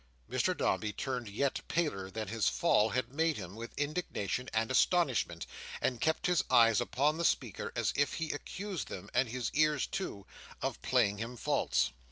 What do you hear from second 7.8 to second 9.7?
if he accused them, and his